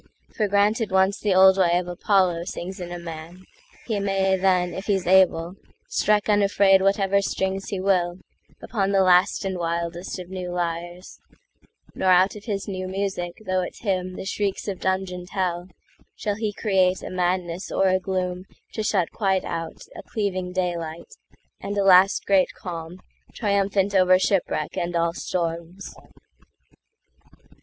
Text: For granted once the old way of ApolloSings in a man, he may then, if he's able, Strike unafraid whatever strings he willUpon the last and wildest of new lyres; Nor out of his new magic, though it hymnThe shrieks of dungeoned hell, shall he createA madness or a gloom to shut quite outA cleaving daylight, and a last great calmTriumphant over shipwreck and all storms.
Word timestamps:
For 0.35 0.47
granted 0.47 0.89
once 0.89 1.19
the 1.19 1.35
old 1.35 1.59
way 1.59 1.77
of 1.77 1.85
ApolloSings 1.85 2.79
in 2.81 2.91
a 2.91 2.97
man, 2.97 3.43
he 3.85 3.99
may 3.99 4.35
then, 4.35 4.73
if 4.73 4.87
he's 4.87 5.05
able, 5.05 5.53
Strike 5.89 6.27
unafraid 6.27 6.81
whatever 6.81 7.21
strings 7.21 7.65
he 7.67 7.79
willUpon 7.79 8.93
the 8.93 9.03
last 9.03 9.45
and 9.45 9.59
wildest 9.59 10.17
of 10.17 10.29
new 10.31 10.49
lyres; 10.49 11.19
Nor 11.93 12.09
out 12.09 12.35
of 12.35 12.45
his 12.45 12.67
new 12.67 12.87
magic, 12.87 13.43
though 13.45 13.61
it 13.61 13.75
hymnThe 13.83 14.27
shrieks 14.27 14.67
of 14.67 14.79
dungeoned 14.79 15.29
hell, 15.33 15.67
shall 16.15 16.33
he 16.37 16.51
createA 16.51 17.11
madness 17.11 17.71
or 17.71 17.87
a 17.89 17.99
gloom 17.99 18.45
to 18.73 18.81
shut 18.81 19.11
quite 19.11 19.45
outA 19.45 20.01
cleaving 20.09 20.51
daylight, 20.51 21.13
and 21.59 21.77
a 21.77 21.83
last 21.83 22.25
great 22.25 22.49
calmTriumphant 22.59 23.93
over 23.93 24.17
shipwreck 24.17 24.75
and 24.75 24.95
all 24.95 25.13
storms. 25.13 25.93